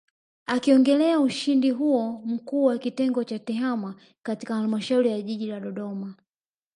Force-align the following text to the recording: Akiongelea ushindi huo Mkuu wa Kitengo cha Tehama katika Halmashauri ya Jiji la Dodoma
Akiongelea 0.45 1.19
ushindi 1.19 1.71
huo 1.71 2.21
Mkuu 2.25 2.63
wa 2.65 2.77
Kitengo 2.77 3.23
cha 3.23 3.39
Tehama 3.39 3.95
katika 4.23 4.55
Halmashauri 4.55 5.09
ya 5.11 5.21
Jiji 5.21 5.45
la 5.47 5.59
Dodoma 5.59 6.15